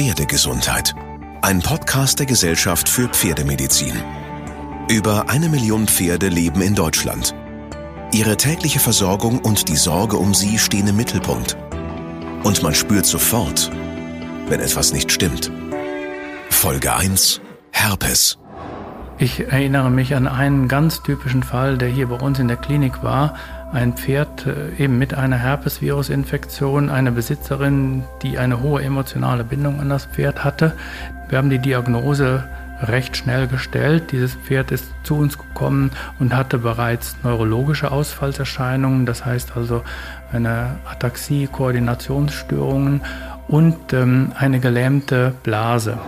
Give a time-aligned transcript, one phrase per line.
[0.00, 0.94] Pferdegesundheit.
[1.42, 3.92] Ein Podcast der Gesellschaft für Pferdemedizin.
[4.88, 7.34] Über eine Million Pferde leben in Deutschland.
[8.10, 11.58] Ihre tägliche Versorgung und die Sorge um sie stehen im Mittelpunkt.
[12.44, 13.70] Und man spürt sofort,
[14.48, 15.52] wenn etwas nicht stimmt.
[16.48, 18.38] Folge 1 Herpes.
[19.18, 23.02] Ich erinnere mich an einen ganz typischen Fall, der hier bei uns in der Klinik
[23.02, 23.34] war.
[23.72, 29.88] Ein Pferd äh, eben mit einer Herpesvirusinfektion, eine Besitzerin, die eine hohe emotionale Bindung an
[29.88, 30.72] das Pferd hatte.
[31.28, 32.44] Wir haben die Diagnose
[32.82, 34.10] recht schnell gestellt.
[34.10, 39.82] Dieses Pferd ist zu uns gekommen und hatte bereits neurologische Ausfallserscheinungen, das heißt also
[40.32, 43.02] eine Ataxie, Koordinationsstörungen
[43.46, 45.98] und ähm, eine gelähmte Blase.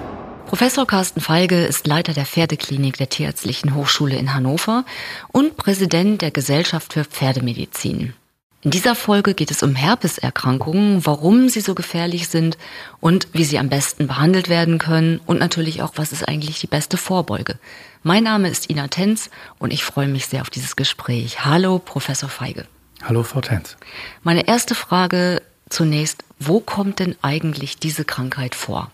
[0.53, 4.85] Professor Carsten Feige ist Leiter der Pferdeklinik der Tierärztlichen Hochschule in Hannover
[5.29, 8.13] und Präsident der Gesellschaft für Pferdemedizin.
[8.61, 12.59] In dieser Folge geht es um Herpeserkrankungen, warum sie so gefährlich sind
[13.01, 16.67] und wie sie am besten behandelt werden können und natürlich auch, was ist eigentlich die
[16.67, 17.59] beste Vorbeuge.
[18.03, 21.47] Mein Name ist Ina Tenz und ich freue mich sehr auf dieses Gespräch.
[21.47, 22.67] Hallo, Professor Feige.
[23.03, 23.79] Hallo, Frau Tenz.
[24.23, 25.41] Meine erste Frage
[25.71, 28.93] zunächst, wo kommt denn eigentlich diese Krankheit vor?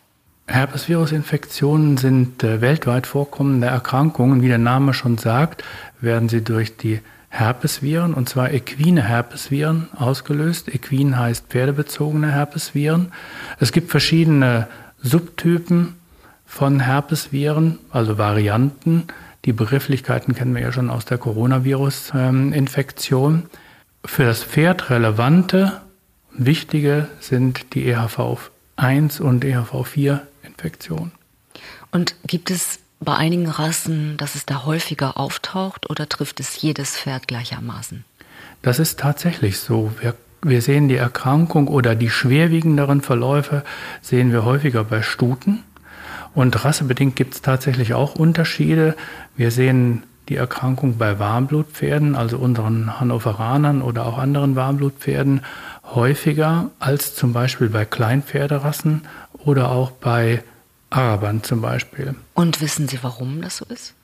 [0.48, 4.42] Herpesvirusinfektionen sind äh, weltweit vorkommende Erkrankungen.
[4.42, 5.62] Wie der Name schon sagt,
[6.00, 10.74] werden sie durch die Herpesviren, und zwar equine Herpesviren, ausgelöst.
[10.74, 13.12] Equin heißt pferdebezogene Herpesviren.
[13.60, 14.68] Es gibt verschiedene
[15.02, 15.96] Subtypen
[16.46, 19.08] von Herpesviren, also Varianten.
[19.44, 23.42] Die Begrifflichkeiten kennen wir ja schon aus der Coronavirus-Infektion.
[24.04, 25.82] Für das Pferd relevante,
[26.32, 30.22] wichtige sind die EHV 1 und EHV 4
[30.58, 31.12] Infektion.
[31.92, 36.96] Und gibt es bei einigen Rassen, dass es da häufiger auftaucht oder trifft es jedes
[36.96, 38.04] Pferd gleichermaßen?
[38.62, 39.92] Das ist tatsächlich so.
[40.00, 43.64] Wir, wir sehen die Erkrankung oder die schwerwiegenderen Verläufe
[44.02, 45.62] sehen wir häufiger bei Stuten.
[46.34, 48.96] Und rassebedingt gibt es tatsächlich auch Unterschiede.
[49.36, 55.40] Wir sehen die Erkrankung bei Warmblutpferden, also unseren Hannoveranern oder auch anderen Warmblutpferden,
[55.94, 59.02] häufiger als zum Beispiel bei Kleinpferderassen
[59.48, 60.42] oder auch bei
[60.90, 62.14] Arabern zum Beispiel.
[62.34, 63.94] Und wissen Sie, warum das so ist?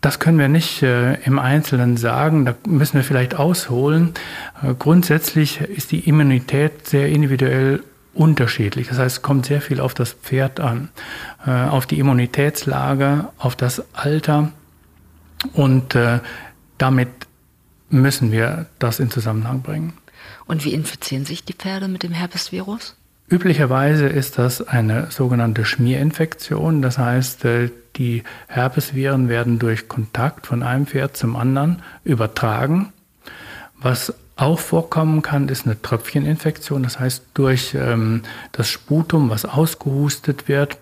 [0.00, 4.14] Das können wir nicht äh, im Einzelnen sagen, da müssen wir vielleicht ausholen.
[4.62, 7.82] Äh, grundsätzlich ist die Immunität sehr individuell
[8.14, 8.88] unterschiedlich.
[8.88, 10.88] Das heißt, es kommt sehr viel auf das Pferd an,
[11.46, 14.50] äh, auf die Immunitätslage, auf das Alter
[15.52, 16.20] und äh,
[16.78, 17.08] damit
[17.90, 19.92] müssen wir das in Zusammenhang bringen.
[20.46, 22.96] Und wie infizieren sich die Pferde mit dem Herpesvirus?
[23.28, 26.80] Üblicherweise ist das eine sogenannte Schmierinfektion.
[26.80, 32.92] Das heißt, äh, die Herpesviren werden durch Kontakt von einem Pferd zum anderen übertragen.
[33.78, 36.82] Was auch vorkommen kann, ist eine Tröpfcheninfektion.
[36.82, 38.22] Das heißt, durch ähm,
[38.52, 40.78] das Sputum, was ausgehustet wird,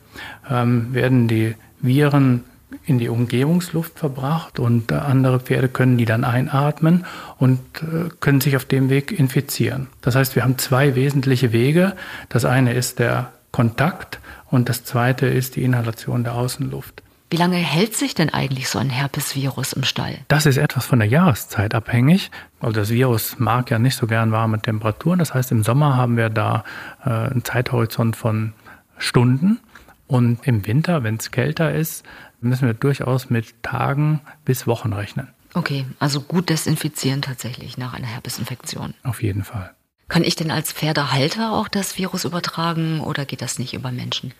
[0.50, 2.44] ähm, werden die Viren
[2.84, 7.04] in die Umgebungsluft verbracht und äh, andere Pferde können die dann einatmen
[7.38, 9.88] und äh, können sich auf dem Weg infizieren.
[10.00, 11.94] Das heißt, wir haben zwei wesentliche Wege.
[12.28, 14.20] Das eine ist der Kontakt
[14.50, 17.02] und das zweite ist die Inhalation der Außenluft.
[17.30, 20.18] Wie lange hält sich denn eigentlich so ein Herpesvirus im Stall?
[20.28, 22.30] Das ist etwas von der Jahreszeit abhängig.
[22.60, 25.18] Also das Virus mag ja nicht so gern warme Temperaturen.
[25.18, 26.64] Das heißt, im Sommer haben wir da
[27.04, 28.52] äh, einen Zeithorizont von
[28.98, 29.58] Stunden.
[30.06, 32.04] Und im Winter, wenn es kälter ist,
[32.44, 35.28] müssen wir durchaus mit Tagen bis Wochen rechnen.
[35.54, 38.94] Okay, also gut desinfizieren tatsächlich nach einer Herpesinfektion.
[39.04, 39.70] Auf jeden Fall.
[40.08, 44.34] Kann ich denn als Pferdehalter auch das Virus übertragen oder geht das nicht über Menschen?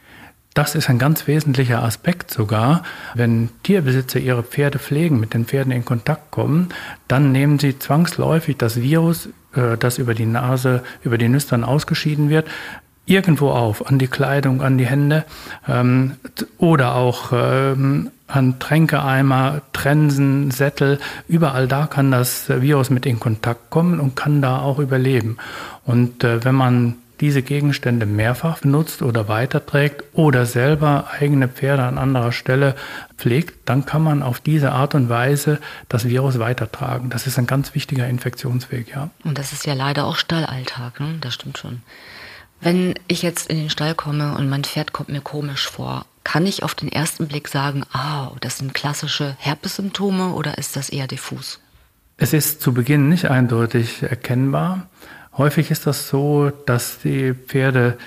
[0.55, 2.85] Das ist ein ganz wesentlicher Aspekt sogar.
[3.15, 6.69] Wenn Tierbesitzer ihre Pferde pflegen, mit den Pferden in Kontakt kommen,
[7.09, 12.31] dann nehmen sie zwangsläufig das Virus, äh, das über die Nase, über die Nüstern ausgeschieden
[12.31, 12.47] wird,
[13.07, 15.25] irgendwo auf, an die Kleidung, an die Hände
[15.69, 16.17] ähm,
[16.59, 20.99] oder auch ähm, an Tränkeeimer, Trensen, Sättel.
[21.29, 25.37] Überall da kann das Virus mit in Kontakt kommen und kann da auch überleben.
[25.85, 31.97] Und äh, wenn man diese Gegenstände mehrfach benutzt oder weiterträgt oder selber eigene Pferde an
[31.97, 32.75] anderer Stelle
[33.17, 37.11] pflegt, dann kann man auf diese Art und Weise das Virus weitertragen.
[37.11, 39.11] Das ist ein ganz wichtiger Infektionsweg, ja.
[39.23, 41.19] Und das ist ja leider auch Stallalltag, ne?
[41.21, 41.83] das stimmt schon.
[42.61, 46.47] Wenn ich jetzt in den Stall komme und mein Pferd kommt mir komisch vor, kann
[46.47, 51.07] ich auf den ersten Blick sagen, ah, das sind klassische Herpessymptome oder ist das eher
[51.07, 51.61] diffus?
[52.17, 54.87] Es ist zu Beginn nicht eindeutig erkennbar.
[55.37, 57.99] Häufig ist das so, dass die Pferde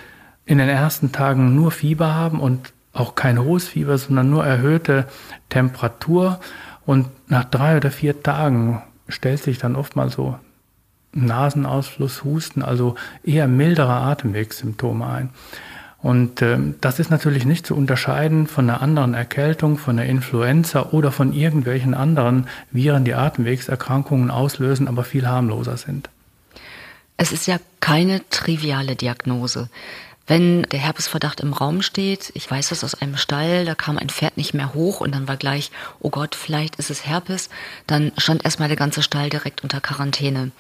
[0.45, 5.07] in den ersten Tagen nur Fieber haben und auch kein hohes Fieber, sondern nur erhöhte
[5.49, 6.39] Temperatur.
[6.85, 10.39] Und nach drei oder vier Tagen stellt sich dann oft mal so
[11.13, 15.29] Nasenausfluss, Husten, also eher mildere Atemwegssymptome ein.
[15.99, 20.89] Und äh, das ist natürlich nicht zu unterscheiden von einer anderen Erkältung, von einer Influenza
[20.91, 26.09] oder von irgendwelchen anderen Viren, die Atemwegserkrankungen auslösen, aber viel harmloser sind.
[27.17, 29.69] Es ist ja keine triviale Diagnose.
[30.27, 34.09] Wenn der Herpesverdacht im Raum steht, ich weiß das aus einem Stall, da kam ein
[34.09, 35.71] Pferd nicht mehr hoch und dann war gleich,
[36.01, 37.49] oh Gott, vielleicht ist es Herpes,
[37.87, 40.51] dann stand erstmal der ganze Stall direkt unter Quarantäne.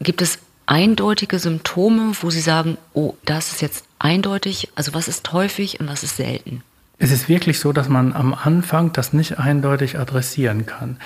[0.00, 5.32] Gibt es eindeutige Symptome, wo Sie sagen, oh, das ist jetzt eindeutig, also was ist
[5.32, 6.62] häufig und was ist selten?
[6.98, 10.98] Es ist wirklich so, dass man am Anfang das nicht eindeutig adressieren kann.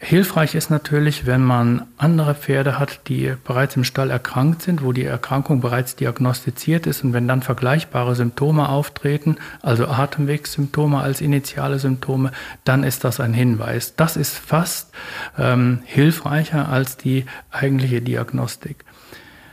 [0.00, 4.92] Hilfreich ist natürlich, wenn man andere Pferde hat, die bereits im Stall erkrankt sind, wo
[4.92, 11.80] die Erkrankung bereits diagnostiziert ist und wenn dann vergleichbare Symptome auftreten, also Atemwegssymptome als initiale
[11.80, 12.30] Symptome,
[12.62, 13.96] dann ist das ein Hinweis.
[13.96, 14.92] Das ist fast
[15.36, 18.84] ähm, hilfreicher als die eigentliche Diagnostik.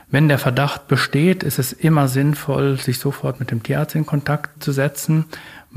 [0.08, 4.62] Wenn der Verdacht besteht, ist es immer sinnvoll, sich sofort mit dem Tierarzt in Kontakt
[4.62, 5.24] zu setzen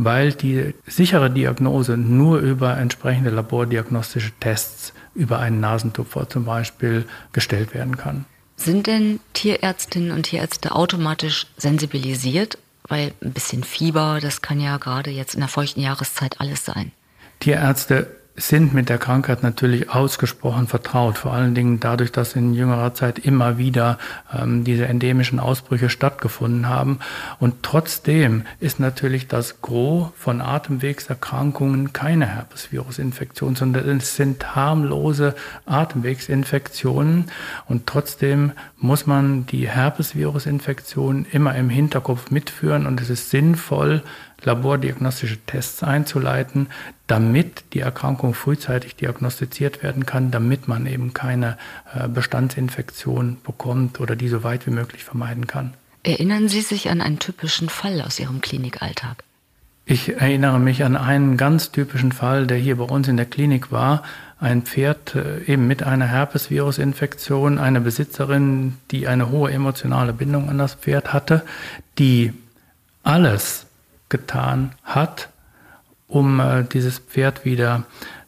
[0.01, 7.74] weil die sichere Diagnose nur über entsprechende labordiagnostische Tests über einen Nasentupfer zum Beispiel gestellt
[7.74, 8.24] werden kann.
[8.56, 12.57] Sind denn Tierärztinnen und Tierärzte automatisch sensibilisiert?
[12.88, 16.94] Weil ein bisschen Fieber, das kann ja gerade jetzt in der feuchten Jahreszeit alles sein.
[17.42, 18.07] Tierärzte
[18.39, 23.19] sind mit der Krankheit natürlich ausgesprochen vertraut, vor allen Dingen dadurch, dass in jüngerer Zeit
[23.19, 23.97] immer wieder
[24.33, 27.00] ähm, diese endemischen Ausbrüche stattgefunden haben.
[27.39, 37.25] Und trotzdem ist natürlich das Gros von Atemwegserkrankungen keine Herpesvirusinfektion, sondern es sind harmlose Atemwegsinfektionen.
[37.68, 44.01] Und trotzdem muss man die Herpesvirusinfektion immer im Hinterkopf mitführen und es ist sinnvoll,
[44.44, 46.68] labordiagnostische Tests einzuleiten,
[47.07, 51.57] damit die Erkrankung frühzeitig diagnostiziert werden kann, damit man eben keine
[51.94, 55.74] äh, Bestandsinfektion bekommt oder die so weit wie möglich vermeiden kann.
[56.03, 59.24] Erinnern Sie sich an einen typischen Fall aus Ihrem Klinikalltag?
[59.86, 63.71] Ich erinnere mich an einen ganz typischen Fall, der hier bei uns in der Klinik
[63.71, 64.03] war.
[64.39, 70.59] Ein Pferd äh, eben mit einer Herpesvirusinfektion, eine Besitzerin, die eine hohe emotionale Bindung an
[70.59, 71.41] das Pferd hatte,
[71.97, 72.33] die
[73.01, 73.65] alles
[74.10, 75.30] getan hat,
[76.08, 77.84] um äh, dieses Pferd wieder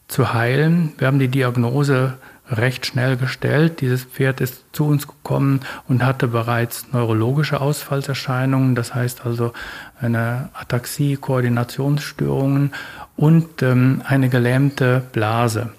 [0.08, 0.94] zu heilen.
[0.98, 2.18] Wir haben die Diagnose
[2.52, 3.82] recht schnell gestellt.
[3.82, 9.54] Dieses Pferd ist zu uns gekommen und hatte bereits neurologische Ausfallserscheinungen, das heißt also
[10.00, 12.74] eine Ataxie, Koordinationsstörungen
[13.16, 15.70] und ähm, eine gelähmte Blase.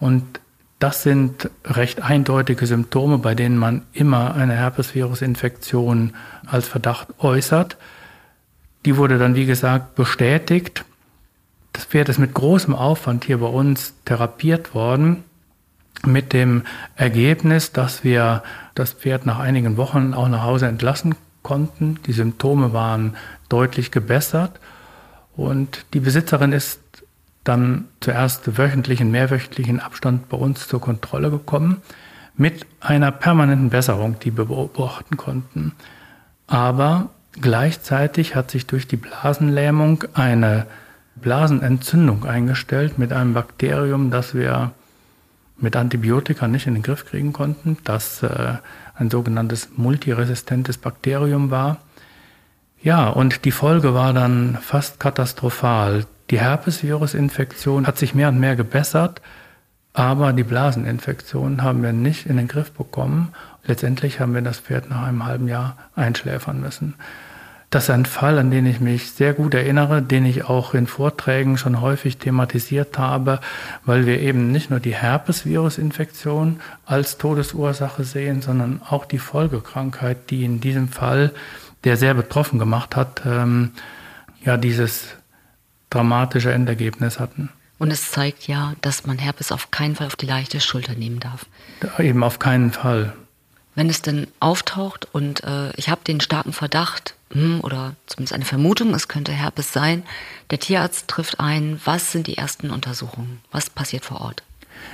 [0.00, 0.40] Und
[0.78, 6.14] das sind recht eindeutige Symptome, bei denen man immer eine Herpesvirusinfektion
[6.46, 7.76] als Verdacht äußert.
[8.84, 10.84] Die wurde dann, wie gesagt, bestätigt.
[11.72, 15.24] Das Pferd ist mit großem Aufwand hier bei uns therapiert worden,
[16.04, 16.62] mit dem
[16.96, 18.42] Ergebnis, dass wir
[18.74, 21.98] das Pferd nach einigen Wochen auch nach Hause entlassen konnten.
[22.06, 23.16] Die Symptome waren
[23.48, 24.60] deutlich gebessert
[25.36, 26.80] und die Besitzerin ist
[27.44, 31.82] dann zuerst wöchentlichen, mehrwöchentlichen Abstand bei uns zur Kontrolle gekommen,
[32.36, 35.72] mit einer permanenten Besserung, die wir beobachten konnten.
[36.46, 37.10] Aber
[37.40, 40.66] Gleichzeitig hat sich durch die Blasenlähmung eine
[41.16, 44.72] Blasenentzündung eingestellt mit einem Bakterium, das wir
[45.56, 48.54] mit Antibiotika nicht in den Griff kriegen konnten, das äh,
[48.96, 51.78] ein sogenanntes multiresistentes Bakterium war.
[52.82, 56.06] Ja, und die Folge war dann fast katastrophal.
[56.30, 59.22] Die Herpesvirusinfektion hat sich mehr und mehr gebessert,
[59.92, 63.32] aber die Blaseninfektion haben wir nicht in den Griff bekommen.
[63.66, 66.94] Letztendlich haben wir das Pferd nach einem halben Jahr einschläfern müssen.
[67.74, 70.86] Das ist ein Fall, an den ich mich sehr gut erinnere, den ich auch in
[70.86, 73.40] Vorträgen schon häufig thematisiert habe,
[73.84, 80.44] weil wir eben nicht nur die Herpesvirusinfektion als Todesursache sehen, sondern auch die Folgekrankheit, die
[80.44, 81.32] in diesem Fall,
[81.82, 83.72] der sehr betroffen gemacht hat, ähm,
[84.44, 85.16] ja dieses
[85.90, 87.48] dramatische Endergebnis hatten.
[87.78, 91.18] Und es zeigt ja, dass man Herpes auf keinen Fall auf die leichte Schulter nehmen
[91.18, 91.46] darf.
[91.98, 93.14] Eben auf keinen Fall.
[93.74, 98.44] Wenn es denn auftaucht und äh, ich habe den starken Verdacht, hm, oder zumindest eine
[98.44, 100.04] Vermutung, es könnte Herpes sein.
[100.50, 101.80] Der Tierarzt trifft ein.
[101.84, 103.40] Was sind die ersten Untersuchungen?
[103.50, 104.42] Was passiert vor Ort?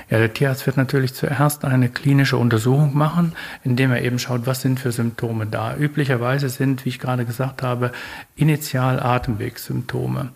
[0.09, 3.33] Ja, der Tierarzt wird natürlich zuerst eine klinische Untersuchung machen,
[3.63, 5.75] indem er eben schaut, was sind für Symptome da.
[5.75, 7.91] Üblicherweise sind, wie ich gerade gesagt habe,
[8.35, 10.29] initial Atemwegssymptome.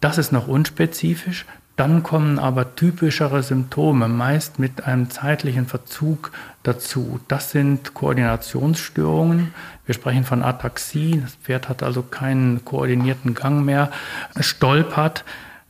[0.00, 1.46] Das ist noch unspezifisch.
[1.76, 7.20] Dann kommen aber typischere Symptome, meist mit einem zeitlichen Verzug dazu.
[7.28, 9.52] Das sind Koordinationsstörungen.
[9.84, 11.20] Wir sprechen von Ataxie.
[11.22, 13.90] Das Pferd hat also keinen koordinierten Gang mehr,
[14.40, 15.24] stolpert.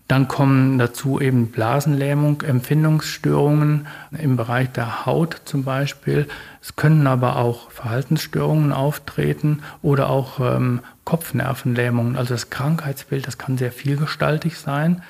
[0.07, 6.29] Dann kommen dazu eben Blasenlähmung, Empfindungsstörungen im Bereich der Haut zum Beispiel.
[6.63, 12.17] Es können aber auch Verhaltensstörungen auftreten oder auch ähm, Kopfnervenlähmungen.
[12.17, 15.03] Also das Krankheitsbild, das kann sehr vielgestaltig sein.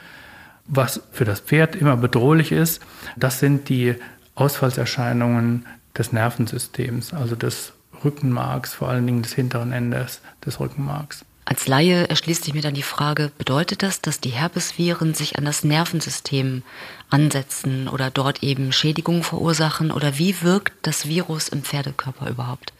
[0.69, 2.83] Was für das Pferd immer bedrohlich ist,
[3.17, 3.95] das sind die
[4.35, 7.73] Ausfallserscheinungen des Nervensystems, also des
[8.05, 11.25] Rückenmarks, vor allen Dingen des hinteren Endes des Rückenmarks.
[11.49, 15.45] Als Laie erschließt sich mir dann die Frage, bedeutet das, dass die Herpesviren sich an
[15.45, 16.65] das Nervensystem
[17.09, 19.93] ansetzen oder dort eben Schädigungen verursachen?
[19.93, 22.73] Oder wie wirkt das Virus im Pferdekörper überhaupt?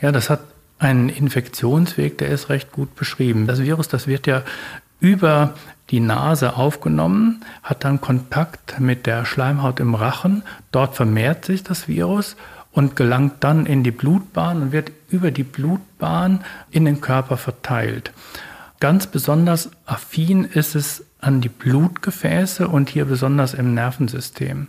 [0.00, 0.42] Ja, das hat
[0.78, 3.48] einen Infektionsweg, der ist recht gut beschrieben.
[3.48, 4.44] Das Virus, das wird ja
[5.00, 5.54] über
[5.90, 10.42] die Nase aufgenommen, hat dann Kontakt mit der Schleimhaut im Rachen.
[10.72, 12.36] Dort vermehrt sich das Virus
[12.72, 18.12] und gelangt dann in die Blutbahn und wird über die Blutbahn in den Körper verteilt.
[18.80, 24.68] Ganz besonders affin ist es an die Blutgefäße und hier besonders im Nervensystem.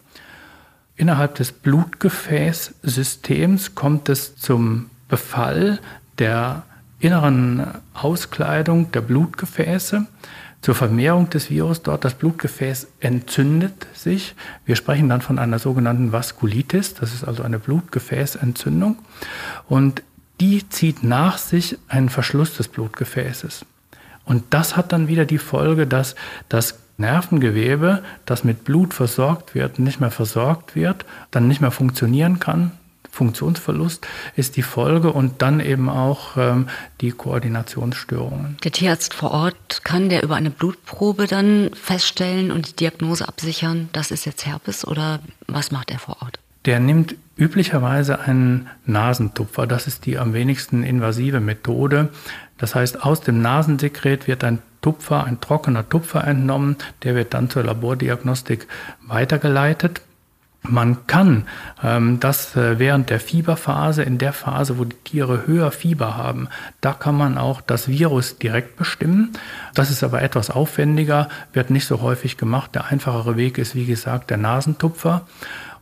[0.95, 5.79] Innerhalb des Blutgefäßsystems kommt es zum Befall
[6.17, 6.63] der
[6.99, 10.05] inneren Auskleidung der Blutgefäße
[10.61, 12.03] zur Vermehrung des Virus dort.
[12.03, 14.35] Das Blutgefäß entzündet sich.
[14.65, 16.95] Wir sprechen dann von einer sogenannten Vaskulitis.
[16.95, 18.97] Das ist also eine Blutgefäßentzündung.
[19.67, 20.03] Und
[20.39, 23.65] die zieht nach sich einen Verschluss des Blutgefäßes.
[24.25, 26.15] Und das hat dann wieder die Folge, dass
[26.49, 32.39] das Nervengewebe, das mit Blut versorgt wird, nicht mehr versorgt wird, dann nicht mehr funktionieren
[32.39, 32.71] kann,
[33.17, 36.67] Funktionsverlust ist die Folge und dann eben auch ähm,
[37.01, 38.57] die Koordinationsstörungen.
[38.63, 43.89] Der Tierarzt vor Ort kann der über eine Blutprobe dann feststellen und die Diagnose absichern,
[43.91, 46.37] das ist jetzt Herpes oder was macht er vor Ort?
[46.65, 49.65] Der nimmt üblicherweise einen Nasentupfer.
[49.65, 52.09] Das ist die am wenigsten invasive Methode.
[52.57, 56.75] Das heißt, aus dem Nasensekret wird ein Tupfer, ein trockener Tupfer entnommen.
[57.03, 58.67] Der wird dann zur Labordiagnostik
[59.01, 60.01] weitergeleitet.
[60.69, 61.43] Man kann
[61.83, 66.47] ähm, das äh, während der Fieberphase, in der Phase, wo die Tiere höher Fieber haben,
[66.81, 69.33] da kann man auch das Virus direkt bestimmen.
[69.73, 72.75] Das ist aber etwas aufwendiger, wird nicht so häufig gemacht.
[72.75, 75.27] Der einfachere Weg ist, wie gesagt, der Nasentupfer.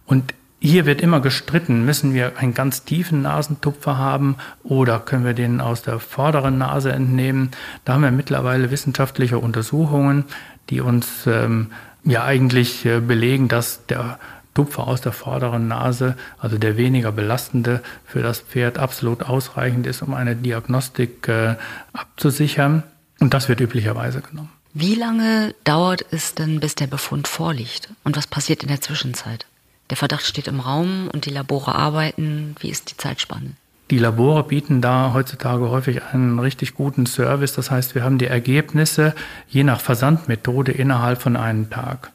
[0.06, 5.34] Und hier wird immer gestritten, müssen wir einen ganz tiefen Nasentupfer haben oder können wir
[5.34, 7.52] den aus der vorderen Nase entnehmen.
[7.84, 10.26] Da haben wir mittlerweile wissenschaftliche Untersuchungen,
[10.70, 11.72] die uns ähm,
[12.04, 14.18] ja eigentlich äh, belegen, dass der
[14.56, 20.02] Tupfer aus der vorderen Nase, also der weniger belastende für das Pferd, absolut ausreichend ist,
[20.02, 21.56] um eine Diagnostik äh,
[21.94, 22.82] abzusichern.
[23.20, 24.50] Und das wird üblicherweise genommen.
[24.74, 27.90] Wie lange dauert es denn, bis der Befund vorliegt?
[28.04, 29.46] Und was passiert in der Zwischenzeit?
[29.90, 32.56] Der Verdacht steht im Raum und die Labore arbeiten.
[32.60, 33.52] Wie ist die Zeitspanne?
[33.92, 37.54] Die Labore bieten da heutzutage häufig einen richtig guten Service.
[37.54, 39.14] Das heißt, wir haben die Ergebnisse
[39.48, 42.12] je nach Versandmethode innerhalb von einem Tag.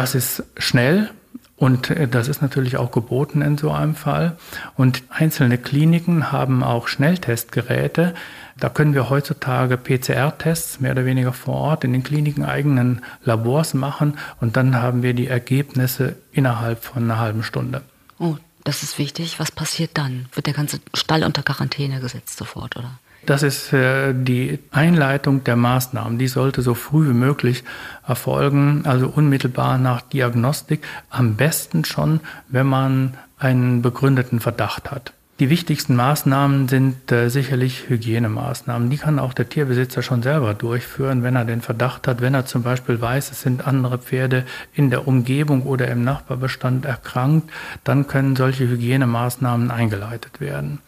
[0.00, 1.10] Das ist schnell
[1.56, 4.38] und äh, das ist natürlich auch geboten in so einem Fall.
[4.76, 8.14] Und einzelne Kliniken haben auch Schnelltestgeräte.
[8.58, 13.74] Da können wir heutzutage PCR-Tests mehr oder weniger vor Ort in den Kliniken eigenen Labors
[13.74, 17.82] machen und dann haben wir die Ergebnisse innerhalb von einer halben Stunde.
[18.18, 19.38] Oh, das ist wichtig.
[19.38, 20.30] Was passiert dann?
[20.32, 22.98] Wird der ganze Stall unter Quarantäne gesetzt sofort, oder?
[23.30, 26.18] Das ist äh, die Einleitung der Maßnahmen.
[26.18, 27.62] Die sollte so früh wie möglich
[28.04, 30.84] erfolgen, also unmittelbar nach Diagnostik.
[31.10, 32.18] Am besten schon,
[32.48, 35.12] wenn man einen begründeten Verdacht hat.
[35.38, 38.90] Die wichtigsten Maßnahmen sind äh, sicherlich Hygienemaßnahmen.
[38.90, 42.46] Die kann auch der Tierbesitzer schon selber durchführen, wenn er den Verdacht hat, wenn er
[42.46, 44.44] zum Beispiel weiß, es sind andere Pferde
[44.74, 47.48] in der Umgebung oder im Nachbarbestand erkrankt,
[47.84, 50.80] dann können solche Hygienemaßnahmen eingeleitet werden.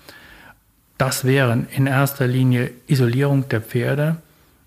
[1.03, 4.19] Das wären in erster Linie Isolierung der Pferde,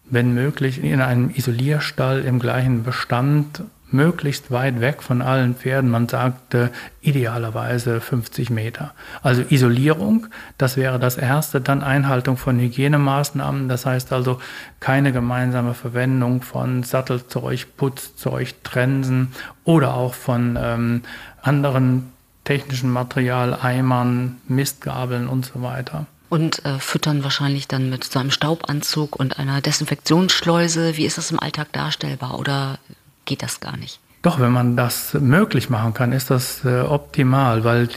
[0.03, 5.89] wenn möglich in einem Isolierstall im gleichen Bestand, möglichst weit weg von allen Pferden.
[5.89, 8.93] Man sagte idealerweise 50 Meter.
[9.23, 10.27] Also Isolierung,
[10.57, 11.61] das wäre das Erste.
[11.61, 14.41] Dann Einhaltung von Hygienemaßnahmen, das heißt also
[14.81, 19.31] keine gemeinsame Verwendung von Sattelzeug, Putzzeug, Trensen
[19.63, 21.03] oder auch von ähm,
[21.41, 22.11] anderen
[22.43, 28.31] technischen Material, Eimern, Mistgabeln und so weiter und äh, füttern wahrscheinlich dann mit so einem
[28.31, 30.97] Staubanzug und einer Desinfektionsschleuse.
[30.97, 32.79] Wie ist das im Alltag darstellbar oder
[33.25, 33.99] geht das gar nicht?
[34.21, 37.89] Doch, wenn man das möglich machen kann, ist das äh, optimal, weil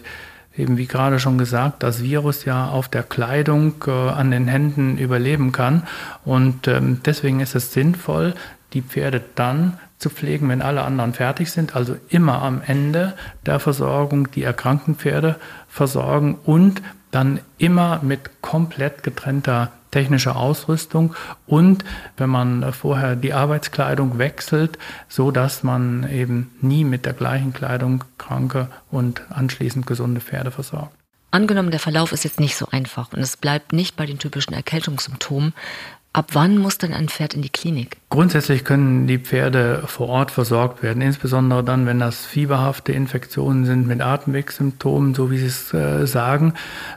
[0.59, 4.99] eben wie gerade schon gesagt, das Virus ja auf der Kleidung äh, an den Händen
[4.99, 5.85] überleben kann.
[6.25, 8.35] Und ähm, deswegen ist es sinnvoll,
[8.75, 13.15] die Pferde dann zu pflegen, wenn alle anderen fertig sind, also immer am Ende
[13.47, 15.37] der Versorgung die erkrankten Pferde
[15.69, 21.15] versorgen und dann immer mit komplett getrennter technische Ausrüstung
[21.47, 21.85] und
[22.17, 28.05] wenn man vorher die Arbeitskleidung wechselt, so dass man eben nie mit der gleichen Kleidung
[28.19, 30.93] kranke und anschließend gesunde Pferde versorgt.
[31.31, 34.55] Angenommen, der Verlauf ist jetzt nicht so einfach und es bleibt nicht bei den typischen
[34.55, 35.53] Erkältungssymptomen.
[36.19, 37.97] Ab wann muss denn ein Pferd in die Klinik?
[38.11, 43.87] Grundsätzlich können die Pferde vor Ort versorgt werden, insbesondere dann, wenn das fieberhafte Infektionen sind
[43.87, 46.55] mit Atemwegssymptomen, so wie Sie es äh, sagen.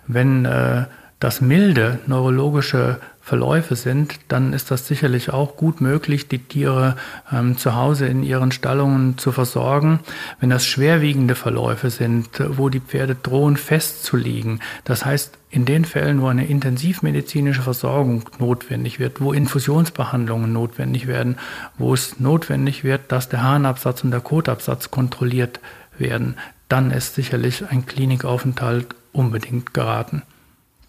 [0.07, 0.85] Wenn äh,
[1.19, 2.99] das milde neurologische
[3.31, 6.97] Verläufe sind, dann ist das sicherlich auch gut möglich, die Tiere
[7.31, 10.01] ähm, zu Hause in ihren Stallungen zu versorgen.
[10.41, 16.21] Wenn das schwerwiegende Verläufe sind, wo die Pferde drohen festzuliegen, das heißt in den Fällen,
[16.21, 21.37] wo eine intensivmedizinische Versorgung notwendig wird, wo Infusionsbehandlungen notwendig werden,
[21.77, 25.61] wo es notwendig wird, dass der Harnabsatz und der Kotabsatz kontrolliert
[25.97, 26.35] werden,
[26.67, 30.23] dann ist sicherlich ein Klinikaufenthalt unbedingt geraten.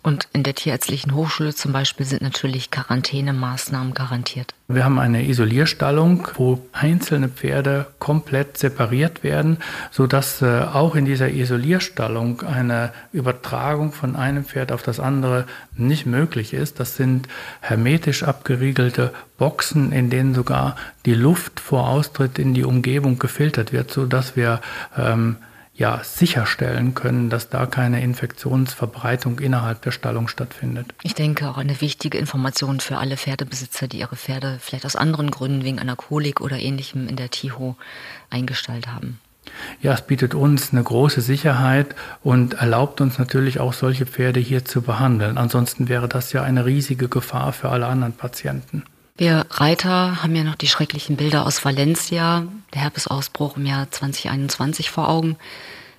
[0.04, 4.52] Und in der Tierärztlichen Hochschule zum Beispiel sind natürlich Quarantänemaßnahmen garantiert.
[4.66, 9.58] Wir haben eine Isolierstallung, wo einzelne Pferde komplett separiert werden,
[9.92, 16.04] sodass äh, auch in dieser Isolierstallung eine Übertragung von einem Pferd auf das andere nicht
[16.06, 16.80] möglich ist.
[16.80, 17.28] Das sind
[17.60, 20.74] hermetisch abgeriegelte Boxen, in denen sogar
[21.06, 24.60] die Luft vor Austritt in die Umgebung gefiltert wird, sodass wir
[24.98, 25.36] ähm,
[25.74, 30.94] ja, sicherstellen können, dass da keine Infektionsverbreitung innerhalb der Stallung stattfindet.
[31.02, 35.30] Ich denke auch eine wichtige Information für alle Pferdebesitzer, die ihre Pferde vielleicht aus anderen
[35.30, 37.76] Gründen wegen einer Kolik oder ähnlichem in der Tiho
[38.28, 39.18] eingestellt haben.
[39.80, 44.64] Ja, es bietet uns eine große Sicherheit und erlaubt uns natürlich auch solche Pferde hier
[44.64, 45.36] zu behandeln.
[45.36, 48.84] Ansonsten wäre das ja eine riesige Gefahr für alle anderen Patienten.
[49.16, 54.90] Wir Reiter haben ja noch die schrecklichen Bilder aus Valencia, der Herpesausbruch im Jahr 2021
[54.90, 55.36] vor Augen.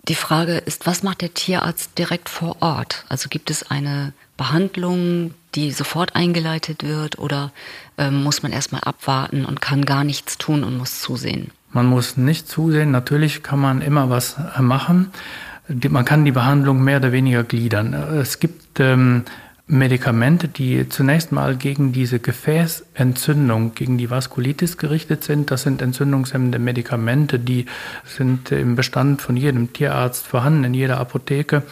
[0.07, 3.05] Die Frage ist, was macht der Tierarzt direkt vor Ort?
[3.07, 7.51] Also gibt es eine Behandlung, die sofort eingeleitet wird oder
[7.97, 11.51] äh, muss man erstmal abwarten und kann gar nichts tun und muss zusehen?
[11.71, 12.91] Man muss nicht zusehen.
[12.91, 15.11] Natürlich kann man immer was machen.
[15.67, 17.93] Man kann die Behandlung mehr oder weniger gliedern.
[17.93, 19.23] Es gibt ähm,
[19.65, 25.51] Medikamente, die zunächst mal gegen diese Gefäßentzündung, gegen die Vaskulitis gerichtet sind.
[25.51, 27.67] Das sind entzündungshemmende Medikamente, die
[28.03, 31.63] sind im Bestand von jedem Tierarzt vorhanden, in jeder Apotheke.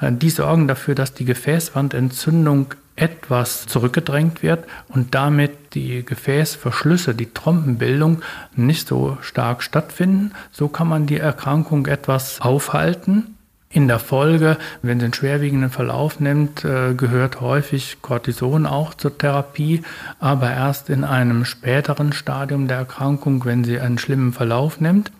[0.00, 7.32] Äh, die sorgen dafür, dass die Gefäßwandentzündung etwas zurückgedrängt wird und damit die Gefäßverschlüsse, die
[7.32, 8.22] Trompenbildung
[8.56, 10.32] nicht so stark stattfinden.
[10.50, 13.35] So kann man die Erkrankung etwas aufhalten
[13.68, 19.18] in der Folge, wenn sie einen schwerwiegenden Verlauf nimmt, äh, gehört häufig Cortison auch zur
[19.18, 19.82] Therapie,
[20.18, 25.12] aber erst in einem späteren Stadium der Erkrankung, wenn sie einen schlimmen Verlauf nimmt.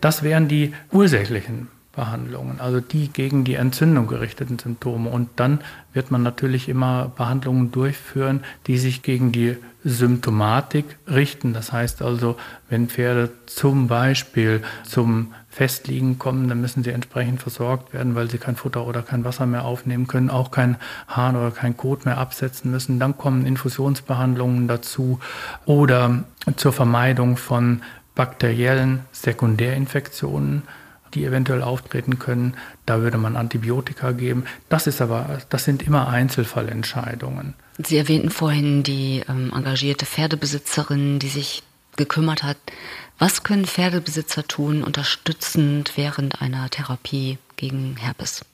[0.00, 5.10] Das wären die ursächlichen Behandlungen, also die gegen die Entzündung gerichteten Symptome.
[5.10, 5.60] Und dann
[5.92, 11.52] wird man natürlich immer Behandlungen durchführen, die sich gegen die Symptomatik richten.
[11.52, 12.36] Das heißt also,
[12.68, 18.38] wenn Pferde zum Beispiel zum Festliegen kommen, dann müssen sie entsprechend versorgt werden, weil sie
[18.38, 20.76] kein Futter oder kein Wasser mehr aufnehmen können, auch kein
[21.06, 22.98] Hahn oder kein Kot mehr absetzen müssen.
[22.98, 25.20] Dann kommen Infusionsbehandlungen dazu
[25.66, 26.24] oder
[26.56, 27.82] zur Vermeidung von
[28.14, 30.62] bakteriellen Sekundärinfektionen
[31.14, 32.54] die eventuell auftreten können.
[32.86, 34.44] Da würde man Antibiotika geben.
[34.68, 37.54] Das ist aber, das sind immer Einzelfallentscheidungen.
[37.78, 41.62] Sie erwähnten vorhin die ähm, engagierte Pferdebesitzerin, die sich
[41.96, 42.56] gekümmert hat.
[43.18, 48.44] Was können Pferdebesitzer tun, unterstützend während einer Therapie gegen Herpes?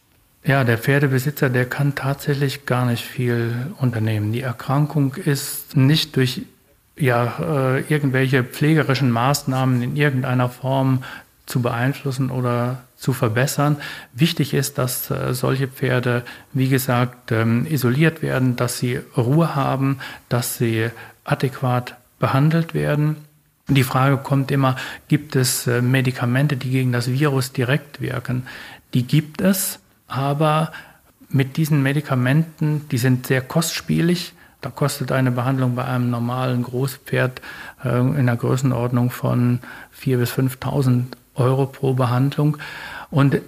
[0.44, 4.32] Ja, der Pferdebesitzer, der kann tatsächlich gar nicht viel unternehmen.
[4.32, 6.42] Die Erkrankung ist nicht durch
[6.96, 11.02] ja, äh, irgendwelche pflegerischen Maßnahmen in irgendeiner Form
[11.50, 13.76] zu beeinflussen oder zu verbessern.
[14.12, 19.98] Wichtig ist, dass äh, solche Pferde, wie gesagt, ähm, isoliert werden, dass sie Ruhe haben,
[20.28, 20.90] dass sie
[21.24, 23.16] adäquat behandelt werden.
[23.68, 24.76] Die Frage kommt immer,
[25.08, 28.46] gibt es äh, Medikamente, die gegen das Virus direkt wirken?
[28.94, 30.72] Die gibt es, aber
[31.28, 34.34] mit diesen Medikamenten, die sind sehr kostspielig.
[34.60, 37.40] Da kostet eine Behandlung bei einem normalen Großpferd
[37.84, 39.60] äh, in der Größenordnung von
[39.98, 41.04] 4.000 bis 5.000
[41.40, 42.58] Euro pro Behandlung.
[43.10, 43.40] Und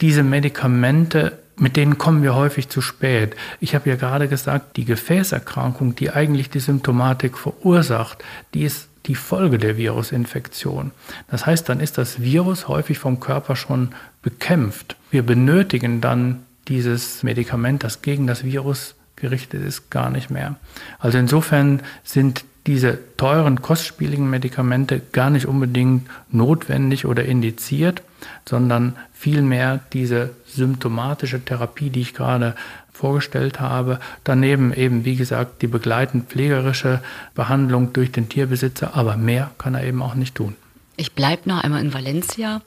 [0.00, 3.36] diese Medikamente, mit denen kommen wir häufig zu spät.
[3.60, 8.22] Ich habe ja gerade gesagt, die Gefäßerkrankung, die eigentlich die Symptomatik verursacht,
[8.54, 10.92] die ist die Folge der Virusinfektion.
[11.28, 13.90] Das heißt, dann ist das Virus häufig vom Körper schon
[14.22, 14.96] bekämpft.
[15.10, 20.56] Wir benötigen dann dieses Medikament, das gegen das Virus gerichtet ist, gar nicht mehr.
[20.98, 28.02] Also insofern sind diese teuren, kostspieligen Medikamente gar nicht unbedingt notwendig oder indiziert,
[28.48, 32.54] sondern vielmehr diese symptomatische Therapie, die ich gerade
[32.92, 33.98] vorgestellt habe.
[34.22, 37.00] Daneben eben, wie gesagt, die begleitend pflegerische
[37.34, 40.54] Behandlung durch den Tierbesitzer, aber mehr kann er eben auch nicht tun.
[40.96, 42.62] Ich bleibe noch einmal in Valencia.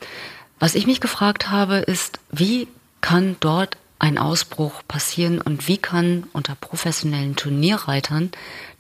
[0.60, 2.68] Was ich mich gefragt habe, ist, wie
[3.02, 8.32] kann dort ein Ausbruch passieren und wie kann unter professionellen Turnierreitern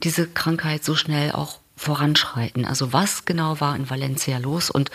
[0.03, 2.65] diese Krankheit so schnell auch voranschreiten?
[2.65, 4.69] Also was genau war in Valencia los?
[4.69, 4.91] Und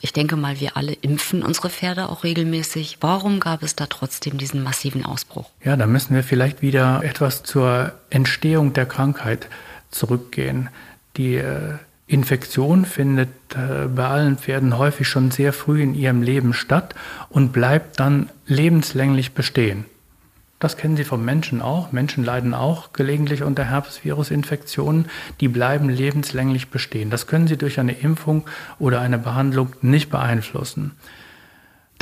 [0.00, 2.98] ich denke mal, wir alle impfen unsere Pferde auch regelmäßig.
[3.00, 5.50] Warum gab es da trotzdem diesen massiven Ausbruch?
[5.64, 9.48] Ja, da müssen wir vielleicht wieder etwas zur Entstehung der Krankheit
[9.90, 10.70] zurückgehen.
[11.16, 11.74] Die äh,
[12.12, 16.94] Infektion findet äh, bei allen Pferden häufig schon sehr früh in ihrem Leben statt
[17.30, 19.86] und bleibt dann lebenslänglich bestehen.
[20.58, 21.90] Das kennen Sie vom Menschen auch.
[21.90, 25.06] Menschen leiden auch gelegentlich unter Herpesvirusinfektionen.
[25.40, 27.10] Die bleiben lebenslänglich bestehen.
[27.10, 28.44] Das können Sie durch eine Impfung
[28.78, 30.92] oder eine Behandlung nicht beeinflussen.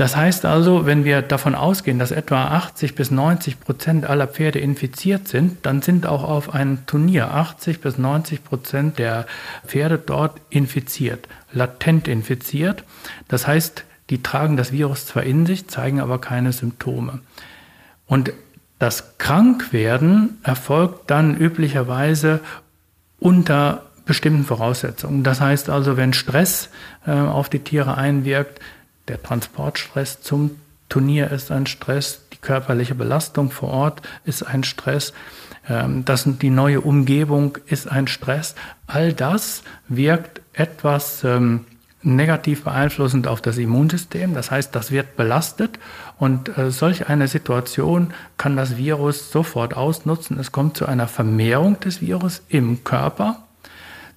[0.00, 4.58] Das heißt also, wenn wir davon ausgehen, dass etwa 80 bis 90 Prozent aller Pferde
[4.58, 9.26] infiziert sind, dann sind auch auf einem Turnier 80 bis 90 Prozent der
[9.66, 12.82] Pferde dort infiziert, latent infiziert.
[13.28, 17.18] Das heißt, die tragen das Virus zwar in sich, zeigen aber keine Symptome.
[18.06, 18.32] Und
[18.78, 22.40] das Krankwerden erfolgt dann üblicherweise
[23.18, 25.24] unter bestimmten Voraussetzungen.
[25.24, 26.70] Das heißt also, wenn Stress
[27.06, 28.60] äh, auf die Tiere einwirkt,
[29.10, 30.52] der Transportstress zum
[30.88, 35.12] Turnier ist ein Stress, die körperliche Belastung vor Ort ist ein Stress,
[35.68, 38.54] ähm, das, die neue Umgebung ist ein Stress.
[38.86, 41.66] All das wirkt etwas ähm,
[42.02, 44.34] negativ beeinflussend auf das Immunsystem.
[44.34, 45.78] Das heißt, das wird belastet
[46.18, 50.38] und äh, solch eine Situation kann das Virus sofort ausnutzen.
[50.38, 53.42] Es kommt zu einer Vermehrung des Virus im Körper,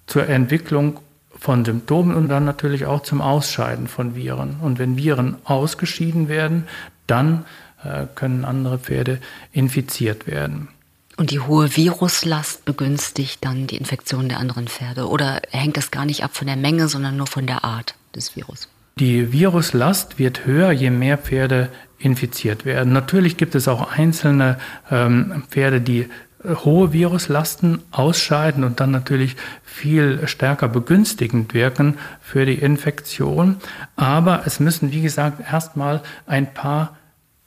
[0.06, 1.00] zur Entwicklung
[1.44, 4.62] von Symptomen und dann natürlich auch zum Ausscheiden von Viren.
[4.62, 6.70] Und wenn Viren ausgeschieden werden,
[7.06, 7.44] dann
[7.84, 9.20] äh, können andere Pferde
[9.52, 10.70] infiziert werden.
[11.18, 15.10] Und die hohe Viruslast begünstigt dann die Infektion der anderen Pferde?
[15.10, 18.38] Oder hängt das gar nicht ab von der Menge, sondern nur von der Art des
[18.38, 18.70] Virus?
[18.98, 21.68] Die Viruslast wird höher, je mehr Pferde
[22.00, 22.94] infiziert werden.
[22.94, 24.58] Natürlich gibt es auch einzelne
[24.90, 26.08] ähm, Pferde, die
[26.44, 33.58] hohe Viruslasten ausscheiden und dann natürlich viel stärker begünstigend wirken für die Infektion.
[33.96, 36.98] Aber es müssen, wie gesagt, erstmal ein paar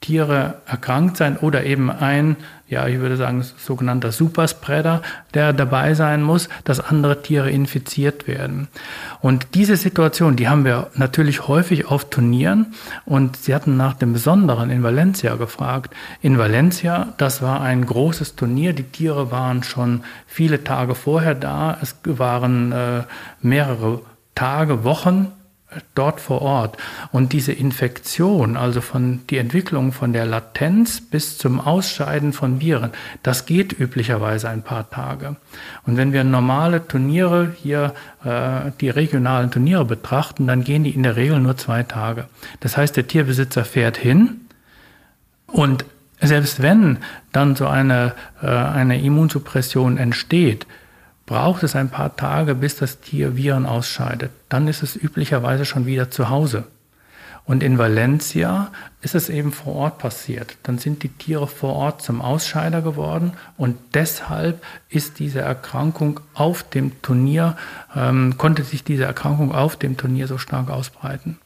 [0.07, 2.37] Tiere erkrankt sein oder eben ein,
[2.69, 5.01] ja, ich würde sagen, sogenannter Superspreader,
[5.33, 8.69] der dabei sein muss, dass andere Tiere infiziert werden.
[9.19, 12.67] Und diese Situation, die haben wir natürlich häufig auf Turnieren
[13.03, 15.93] und Sie hatten nach dem Besonderen in Valencia gefragt.
[16.21, 21.77] In Valencia, das war ein großes Turnier, die Tiere waren schon viele Tage vorher da,
[21.81, 23.03] es waren äh,
[23.41, 24.03] mehrere
[24.35, 25.33] Tage, Wochen
[25.95, 26.77] dort vor Ort.
[27.11, 32.91] Und diese Infektion, also von die Entwicklung von der Latenz bis zum Ausscheiden von Viren,
[33.21, 35.35] das geht üblicherweise ein paar Tage.
[35.85, 41.03] Und wenn wir normale Turniere hier, äh, die regionalen Turniere betrachten, dann gehen die in
[41.03, 42.27] der Regel nur zwei Tage.
[42.61, 44.41] Das heißt, der Tierbesitzer fährt hin
[45.47, 45.85] und
[46.19, 46.97] selbst wenn
[47.31, 50.65] dann so eine, äh, eine Immunsuppression entsteht,
[51.27, 54.31] braucht es ein paar Tage, bis das Tier Viren ausscheidet.
[54.49, 56.63] Dann ist es üblicherweise schon wieder zu Hause.
[57.45, 60.57] Und in Valencia ist es eben vor Ort passiert.
[60.63, 66.63] Dann sind die Tiere vor Ort zum Ausscheider geworden und deshalb ist diese Erkrankung auf
[66.63, 67.55] dem Turnier,
[67.95, 71.37] ähm, konnte sich diese Erkrankung auf dem Turnier so stark ausbreiten.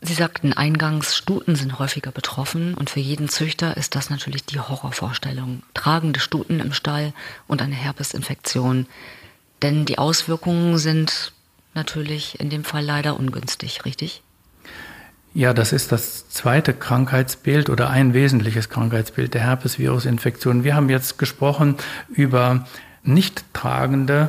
[0.00, 4.60] Sie sagten eingangs, Stuten sind häufiger betroffen und für jeden Züchter ist das natürlich die
[4.60, 5.62] Horrorvorstellung.
[5.72, 7.14] Tragende Stuten im Stall
[7.46, 8.86] und eine Herpesinfektion.
[9.64, 11.32] Denn die Auswirkungen sind
[11.72, 14.22] natürlich in dem Fall leider ungünstig, richtig?
[15.32, 20.64] Ja, das ist das zweite Krankheitsbild oder ein wesentliches Krankheitsbild der Herpesvirusinfektion.
[20.64, 21.76] Wir haben jetzt gesprochen
[22.10, 22.66] über
[23.04, 24.28] nicht tragende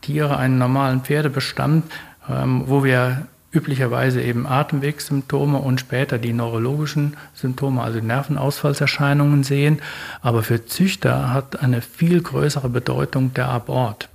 [0.00, 1.84] Tiere, einen normalen Pferdebestand,
[2.28, 9.80] ähm, wo wir üblicherweise eben Atemwegssymptome und später die neurologischen Symptome, also Nervenausfallserscheinungen sehen.
[10.20, 14.08] Aber für Züchter hat eine viel größere Bedeutung der Abort.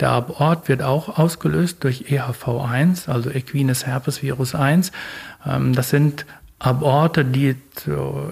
[0.00, 4.92] Der Abort wird auch ausgelöst durch EHV1, also Equines Herpes Virus 1.
[5.46, 6.26] Ähm, das sind
[6.58, 7.56] Aborte, die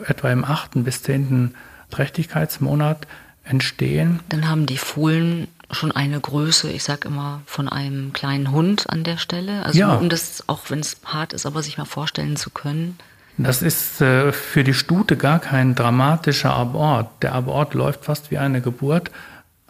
[0.07, 1.55] etwa im achten bis zehnten
[1.91, 3.07] Trächtigkeitsmonat
[3.45, 4.21] entstehen.
[4.29, 9.05] Dann haben die Fohlen schon eine Größe, ich sag immer, von einem kleinen Hund an
[9.05, 9.65] der Stelle.
[9.65, 9.95] Also ja.
[9.95, 12.99] um das, auch wenn es hart ist, aber sich mal vorstellen zu können.
[13.39, 17.09] Das ist äh, für die Stute gar kein dramatischer Abort.
[17.23, 19.11] Der Abort läuft fast wie eine Geburt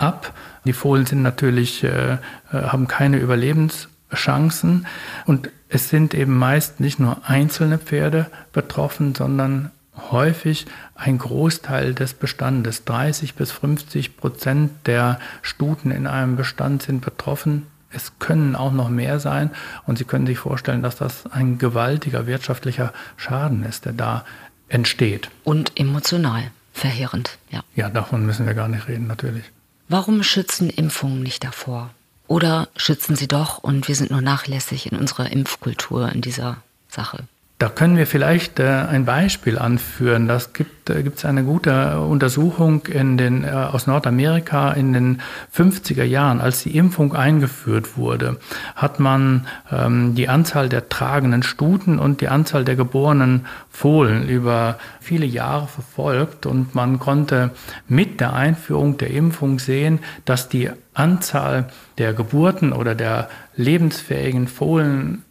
[0.02, 0.32] ab.
[0.64, 2.18] Die Fohlen sind natürlich, äh, äh,
[2.52, 4.86] haben keine Überlebenschancen
[5.26, 9.70] und es sind eben meist nicht nur einzelne Pferde betroffen, sondern
[10.10, 12.84] häufig ein Großteil des Bestandes.
[12.84, 17.66] 30 bis 50 Prozent der Stuten in einem Bestand sind betroffen.
[17.90, 19.50] Es können auch noch mehr sein
[19.86, 24.24] und Sie können sich vorstellen, dass das ein gewaltiger wirtschaftlicher Schaden ist, der da
[24.68, 25.30] entsteht.
[25.44, 27.60] Und emotional verheerend, ja.
[27.76, 29.44] Ja, davon müssen wir gar nicht reden, natürlich.
[29.92, 31.90] Warum schützen Impfungen nicht davor?
[32.26, 37.24] Oder schützen sie doch und wir sind nur nachlässig in unserer Impfkultur in dieser Sache?
[37.62, 40.26] Da können wir vielleicht äh, ein Beispiel anführen.
[40.26, 45.20] Das gibt äh, es eine gute Untersuchung in den, äh, aus Nordamerika in den
[45.56, 48.40] 50er Jahren, als die Impfung eingeführt wurde,
[48.74, 54.76] hat man ähm, die Anzahl der tragenden Stuten und die Anzahl der geborenen Fohlen über
[54.98, 57.50] viele Jahre verfolgt und man konnte
[57.86, 65.22] mit der Einführung der Impfung sehen, dass die Anzahl der Geburten oder der lebensfähigen Fohlen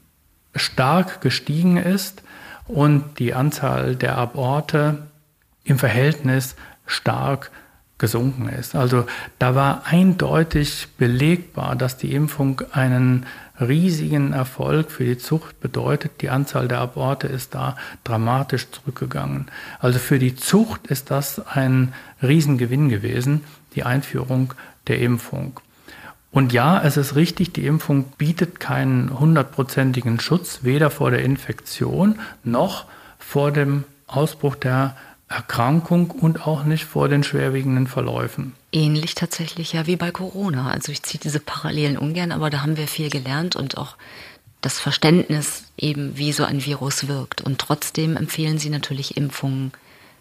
[0.55, 2.23] stark gestiegen ist
[2.67, 5.07] und die Anzahl der Aborte
[5.63, 7.51] im Verhältnis stark
[7.97, 8.75] gesunken ist.
[8.75, 9.05] Also
[9.39, 13.27] da war eindeutig belegbar, dass die Impfung einen
[13.59, 16.21] riesigen Erfolg für die Zucht bedeutet.
[16.21, 19.45] Die Anzahl der Aborte ist da dramatisch zurückgegangen.
[19.79, 23.43] Also für die Zucht ist das ein Riesengewinn gewesen,
[23.75, 24.55] die Einführung
[24.87, 25.59] der Impfung.
[26.31, 32.19] Und ja, es ist richtig, die Impfung bietet keinen hundertprozentigen Schutz, weder vor der Infektion
[32.43, 32.85] noch
[33.19, 34.95] vor dem Ausbruch der
[35.27, 38.53] Erkrankung und auch nicht vor den schwerwiegenden Verläufen.
[38.71, 40.69] Ähnlich tatsächlich ja wie bei Corona.
[40.69, 43.95] Also ich ziehe diese Parallelen ungern, aber da haben wir viel gelernt und auch
[44.61, 47.41] das Verständnis eben, wie so ein Virus wirkt.
[47.41, 49.71] Und trotzdem empfehlen Sie natürlich Impfungen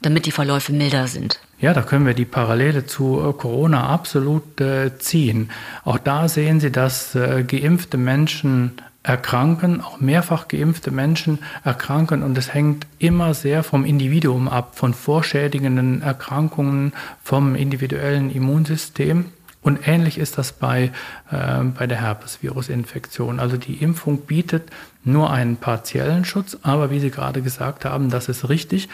[0.03, 1.41] damit die Verläufe milder sind.
[1.61, 5.51] Ja, da können wir die Parallele zu äh, Corona absolut äh, ziehen.
[5.85, 12.37] Auch da sehen Sie, dass äh, geimpfte Menschen erkranken, auch mehrfach geimpfte Menschen erkranken und
[12.39, 19.27] es hängt immer sehr vom Individuum ab, von vorschädigenden Erkrankungen, vom individuellen Immunsystem.
[19.63, 20.93] Und ähnlich ist das bei,
[21.31, 23.39] äh, bei der Herpesvirusinfektion.
[23.39, 24.71] Also die Impfung bietet
[25.05, 28.89] nur einen partiellen Schutz, aber wie Sie gerade gesagt haben, das ist richtig.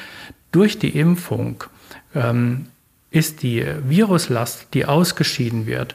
[0.50, 1.62] Durch die Impfung
[2.16, 2.66] ähm,
[3.10, 5.94] ist die Viruslast, die ausgeschieden wird,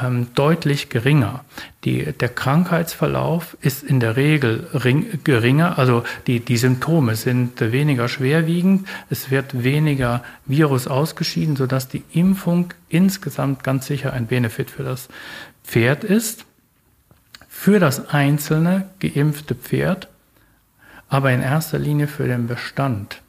[0.00, 1.44] ähm, deutlich geringer.
[1.84, 8.08] Die, der Krankheitsverlauf ist in der Regel ring, geringer, also die, die Symptome sind weniger
[8.08, 14.82] schwerwiegend, es wird weniger Virus ausgeschieden, sodass die Impfung insgesamt ganz sicher ein Benefit für
[14.82, 15.08] das
[15.64, 16.46] Pferd ist,
[17.48, 20.08] für das einzelne geimpfte Pferd,
[21.08, 23.20] aber in erster Linie für den Bestand.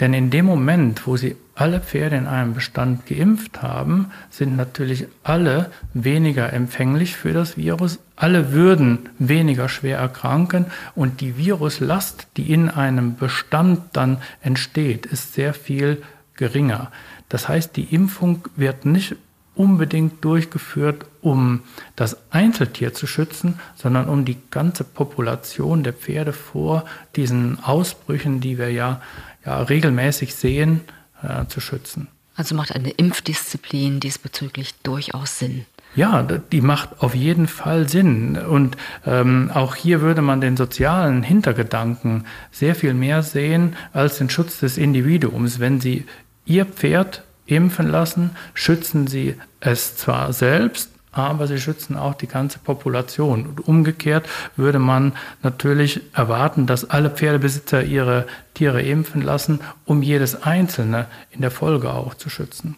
[0.00, 5.06] Denn in dem Moment, wo Sie alle Pferde in einem Bestand geimpft haben, sind natürlich
[5.22, 12.52] alle weniger empfänglich für das Virus, alle würden weniger schwer erkranken und die Viruslast, die
[12.52, 16.02] in einem Bestand dann entsteht, ist sehr viel
[16.34, 16.90] geringer.
[17.28, 19.14] Das heißt, die Impfung wird nicht
[19.54, 21.60] unbedingt durchgeführt, um
[21.94, 28.58] das Einzeltier zu schützen, sondern um die ganze Population der Pferde vor diesen Ausbrüchen, die
[28.58, 29.00] wir ja
[29.44, 30.80] ja, regelmäßig sehen,
[31.22, 32.08] äh, zu schützen.
[32.34, 35.66] Also macht eine Impfdisziplin diesbezüglich durchaus Sinn.
[35.94, 38.38] Ja, die macht auf jeden Fall Sinn.
[38.38, 44.30] Und ähm, auch hier würde man den sozialen Hintergedanken sehr viel mehr sehen als den
[44.30, 45.60] Schutz des Individuums.
[45.60, 46.06] Wenn Sie
[46.46, 52.58] Ihr Pferd impfen lassen, schützen Sie es zwar selbst, aber sie schützen auch die ganze
[52.58, 53.46] Population.
[53.46, 60.42] Und umgekehrt würde man natürlich erwarten, dass alle Pferdebesitzer ihre Tiere impfen lassen, um jedes
[60.42, 62.76] einzelne in der Folge auch zu schützen.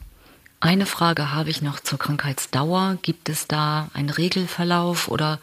[0.64, 2.96] Eine Frage habe ich noch zur Krankheitsdauer.
[3.02, 5.38] Gibt es da einen Regelverlauf oder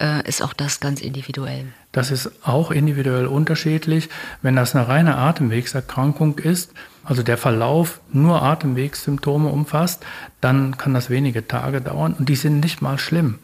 [0.00, 1.66] äh, ist auch das ganz individuell?
[1.92, 4.08] Das ist auch individuell unterschiedlich.
[4.42, 6.72] Wenn das eine reine Atemwegserkrankung ist,
[7.04, 10.04] also der Verlauf nur Atemwegssymptome umfasst,
[10.40, 13.38] dann kann das wenige Tage dauern und die sind nicht mal schlimm.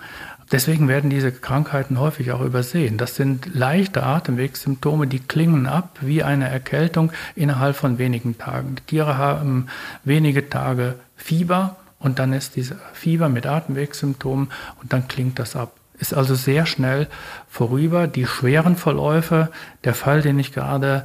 [0.52, 2.96] Deswegen werden diese Krankheiten häufig auch übersehen.
[2.96, 8.74] Das sind leichte Atemwegssymptome, die klingen ab wie eine Erkältung innerhalb von wenigen Tagen.
[8.74, 9.66] Die Tiere haben
[10.02, 14.48] wenige Tage Fieber und dann ist dieser Fieber mit Atemwegssymptomen
[14.82, 15.72] und dann klingt das ab.
[16.00, 17.06] Ist also sehr schnell
[17.48, 18.08] vorüber.
[18.08, 19.50] Die schweren Verläufe,
[19.84, 21.04] der Fall, den ich gerade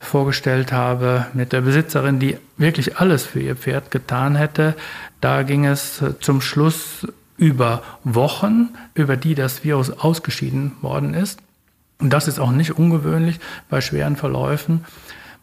[0.00, 4.74] vorgestellt habe mit der Besitzerin, die wirklich alles für ihr Pferd getan hätte.
[5.20, 7.06] Da ging es zum Schluss
[7.36, 11.40] über Wochen, über die das Virus ausgeschieden worden ist.
[11.98, 14.84] Und das ist auch nicht ungewöhnlich bei schweren Verläufen.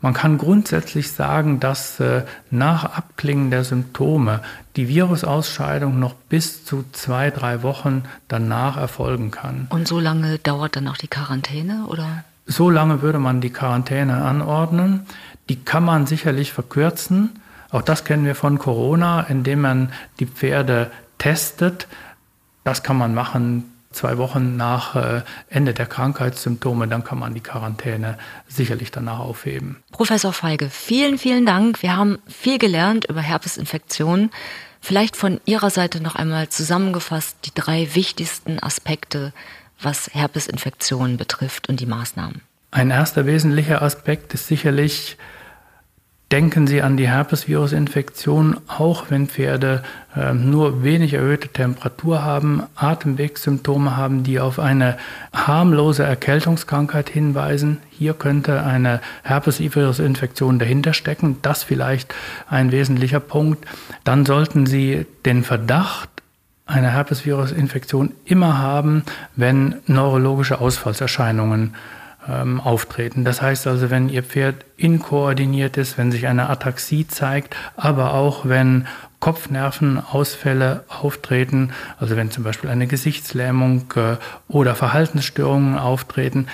[0.02, 4.42] Man kann grundsätzlich sagen, dass äh, nach Abklingen der Symptome
[4.76, 9.68] die Virusausscheidung noch bis zu zwei, drei Wochen danach erfolgen kann.
[9.70, 12.24] Und so lange dauert dann auch die Quarantäne, oder?
[12.46, 15.06] So lange würde man die Quarantäne anordnen.
[15.50, 17.42] Die kann man sicherlich verkürzen.
[17.72, 21.88] Auch das kennen wir von Corona, indem man die Pferde testet.
[22.64, 27.40] Das kann man machen zwei Wochen nach äh, Ende der Krankheitssymptome, dann kann man die
[27.42, 29.78] Quarantäne sicherlich danach aufheben.
[29.92, 31.82] Professor Feige, vielen, vielen Dank.
[31.82, 34.32] Wir haben viel gelernt über Herpesinfektionen.
[34.82, 39.34] Vielleicht von Ihrer Seite noch einmal zusammengefasst die drei wichtigsten Aspekte,
[39.82, 42.42] was Herpesinfektionen betrifft und die Maßnahmen.
[42.72, 45.18] Ein erster wesentlicher Aspekt ist sicherlich
[46.32, 49.84] Denken Sie an die Herpesvirusinfektion, auch wenn Pferde
[50.16, 54.98] äh, nur wenig erhöhte Temperatur haben, Atemwegssymptome haben, die auf eine
[55.32, 57.78] harmlose Erkältungskrankheit hinweisen.
[57.92, 61.38] Hier könnte eine Herpesvirusinfektion dahinter stecken.
[61.44, 62.16] Das vielleicht
[62.50, 63.64] ein wesentlicher Punkt.
[64.04, 66.10] Dann sollten Sie den Verdacht
[66.66, 69.04] einer Herpesvirusinfektion immer haben,
[69.36, 71.76] wenn neurologische Ausfallserscheinungen
[72.28, 73.24] ähm, auftreten.
[73.24, 78.46] Das heißt also, wenn Ihr Pferd inkoordiniert ist, wenn sich eine Ataxie zeigt, aber auch
[78.46, 78.88] wenn
[79.20, 86.48] Kopfnervenausfälle auftreten, also wenn zum Beispiel eine Gesichtslähmung äh, oder Verhaltensstörungen auftreten,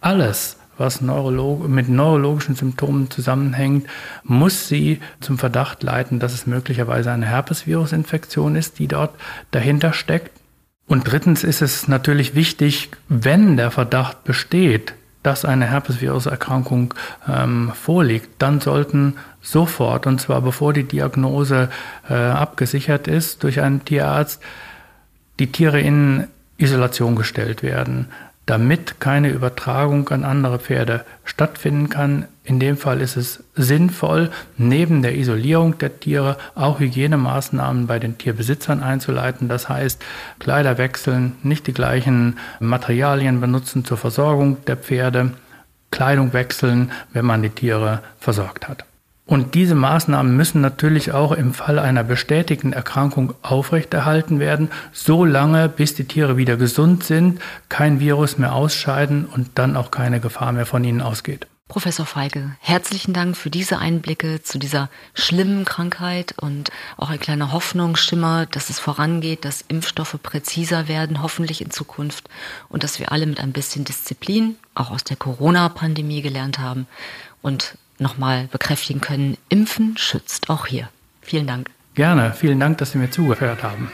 [0.00, 3.86] alles was Neurolog mit neurologischen Symptomen zusammenhängt,
[4.24, 9.14] muss sie zum Verdacht leiten, dass es möglicherweise eine Herpesvirusinfektion ist, die dort
[9.52, 10.32] dahinter steckt.
[10.88, 16.94] Und drittens ist es natürlich wichtig, wenn der Verdacht besteht, dass eine Herpesviruserkrankung
[17.28, 21.68] ähm, vorliegt, dann sollten sofort, und zwar bevor die Diagnose
[22.08, 24.42] äh, abgesichert ist durch einen Tierarzt,
[25.38, 28.08] die Tiere in Isolation gestellt werden
[28.46, 32.26] damit keine Übertragung an andere Pferde stattfinden kann.
[32.42, 38.18] In dem Fall ist es sinnvoll, neben der Isolierung der Tiere auch Hygienemaßnahmen bei den
[38.18, 39.48] Tierbesitzern einzuleiten.
[39.48, 40.02] Das heißt,
[40.40, 45.32] Kleider wechseln, nicht die gleichen Materialien benutzen zur Versorgung der Pferde,
[45.90, 48.84] Kleidung wechseln, wenn man die Tiere versorgt hat.
[49.30, 55.68] Und diese Maßnahmen müssen natürlich auch im Fall einer bestätigten Erkrankung aufrechterhalten werden, so lange,
[55.68, 60.50] bis die Tiere wieder gesund sind, kein Virus mehr ausscheiden und dann auch keine Gefahr
[60.50, 61.46] mehr von ihnen ausgeht.
[61.68, 67.52] Professor Feige, herzlichen Dank für diese Einblicke zu dieser schlimmen Krankheit und auch ein kleiner
[67.52, 72.28] Hoffnungsschimmer, dass es vorangeht, dass Impfstoffe präziser werden, hoffentlich in Zukunft
[72.68, 76.88] und dass wir alle mit ein bisschen Disziplin, auch aus der Corona-Pandemie gelernt haben
[77.42, 80.88] und nochmal bekräftigen können, Impfen schützt auch hier.
[81.22, 81.70] Vielen Dank.
[81.94, 83.90] Gerne, vielen Dank, dass Sie mir zugehört haben.